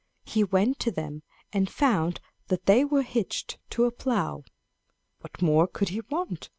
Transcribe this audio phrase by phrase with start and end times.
[0.25, 1.21] He went to them
[1.53, 4.43] and found that they were hitched to a plow.
[5.19, 6.49] What more could he want?